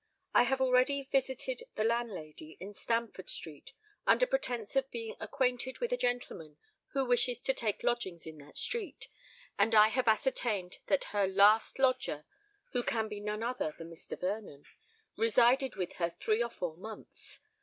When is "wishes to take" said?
7.05-7.83